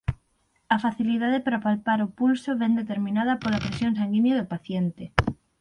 [0.75, 5.03] A facilidade para palpar o pulso vén determinada pola presión sanguínea do paciente.